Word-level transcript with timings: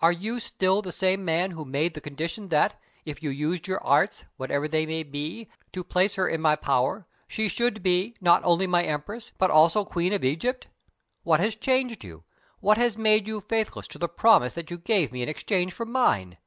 Are 0.00 0.10
you 0.10 0.40
still 0.40 0.80
the 0.80 0.90
same 0.90 1.22
man 1.22 1.50
who 1.50 1.66
made 1.66 1.92
the 1.92 2.00
condition 2.00 2.48
that, 2.48 2.80
if 3.04 3.22
you 3.22 3.28
used 3.28 3.68
your 3.68 3.84
arts, 3.84 4.24
whatever 4.38 4.66
they 4.66 4.86
may 4.86 5.02
be, 5.02 5.50
to 5.72 5.84
place 5.84 6.14
her 6.14 6.26
in 6.26 6.40
my 6.40 6.56
power, 6.56 7.06
she 7.28 7.46
should 7.46 7.82
be, 7.82 8.14
not 8.18 8.42
only 8.42 8.66
my 8.66 8.84
Empress, 8.84 9.32
but 9.36 9.50
also 9.50 9.84
Queen 9.84 10.14
of 10.14 10.24
Egypt? 10.24 10.68
What 11.24 11.40
has 11.40 11.54
changed 11.54 12.04
you? 12.04 12.24
What 12.60 12.78
has 12.78 12.96
made 12.96 13.28
you 13.28 13.42
faithless 13.42 13.86
to 13.88 13.98
the 13.98 14.08
promise 14.08 14.54
that 14.54 14.70
you 14.70 14.78
gave 14.78 15.12
me 15.12 15.22
in 15.22 15.28
exchange 15.28 15.74
for 15.74 15.84
mine? 15.84 16.38